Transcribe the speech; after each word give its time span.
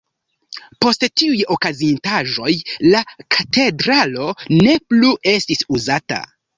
Post 0.85 1.05
tiuj 1.21 1.43
okazintaĵoj 1.57 2.55
la 2.95 3.05
katedralo 3.39 4.35
ne 4.65 4.77
plu 4.91 5.17
estis 5.39 5.67
uzata. 5.81 6.25